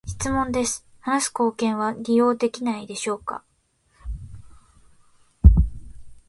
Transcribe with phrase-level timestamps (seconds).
[0.07, 3.43] 質問です、話す貢献は利用できないのでしょうか？